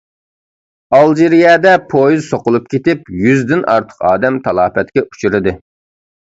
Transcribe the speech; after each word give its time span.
ئالجىرىيەدە 0.99 1.73
پويىز 1.91 2.25
سوقۇلۇپ 2.29 2.65
كېتىپ، 2.71 3.11
يۈزدىن 3.27 3.61
ئارتۇق 3.75 4.03
ئادەم 4.13 4.41
تالاپەتكە 4.49 5.05
ئۇچرىدى. 5.05 5.55